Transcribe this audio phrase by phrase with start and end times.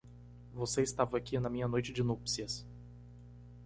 [0.51, 2.65] Você estava aqui na minha noite de núpcias.